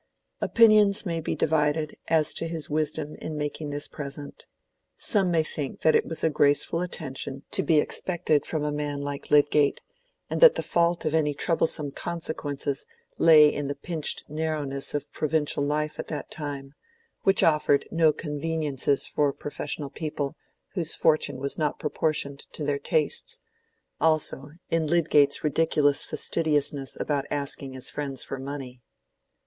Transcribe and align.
Opinions 0.39 1.05
may 1.05 1.19
be 1.21 1.35
divided 1.35 1.95
as 2.07 2.33
to 2.33 2.47
his 2.47 2.71
wisdom 2.71 3.13
in 3.17 3.37
making 3.37 3.69
this 3.69 3.87
present: 3.87 4.47
some 4.97 5.29
may 5.29 5.43
think 5.43 5.81
that 5.81 5.95
it 5.95 6.07
was 6.07 6.23
a 6.23 6.29
graceful 6.31 6.81
attention 6.81 7.43
to 7.51 7.61
be 7.61 7.77
expected 7.77 8.43
from 8.43 8.63
a 8.63 8.71
man 8.71 9.01
like 9.01 9.29
Lydgate, 9.29 9.83
and 10.27 10.41
that 10.41 10.55
the 10.55 10.63
fault 10.63 11.05
of 11.05 11.13
any 11.13 11.35
troublesome 11.35 11.91
consequences 11.91 12.87
lay 13.19 13.53
in 13.53 13.67
the 13.67 13.75
pinched 13.75 14.23
narrowness 14.27 14.95
of 14.95 15.11
provincial 15.11 15.63
life 15.63 15.99
at 15.99 16.07
that 16.07 16.31
time, 16.31 16.73
which 17.21 17.43
offered 17.43 17.87
no 17.91 18.11
conveniences 18.11 19.05
for 19.05 19.31
professional 19.31 19.91
people 19.91 20.35
whose 20.73 20.95
fortune 20.95 21.37
was 21.37 21.59
not 21.59 21.77
proportioned 21.77 22.39
to 22.53 22.63
their 22.63 22.79
tastes; 22.79 23.37
also, 23.99 24.49
in 24.71 24.87
Lydgate's 24.87 25.43
ridiculous 25.43 26.03
fastidiousness 26.03 26.97
about 26.99 27.25
asking 27.29 27.73
his 27.73 27.91
friends 27.91 28.23
for 28.23 28.39
money. 28.39 28.81